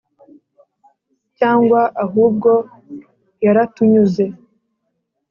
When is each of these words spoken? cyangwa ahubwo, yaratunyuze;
cyangwa 1.37 1.81
ahubwo, 2.03 2.51
yaratunyuze; 3.45 4.25